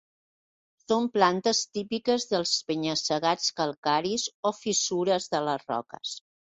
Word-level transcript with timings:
Són 0.83 1.09
plantes 1.17 1.59
típiques 1.79 2.27
dels 2.33 2.55
penya-segats 2.71 3.55
calcaris 3.63 4.27
o 4.53 4.57
fissures 4.65 5.33
de 5.37 5.49
les 5.49 5.73
roques. 5.75 6.21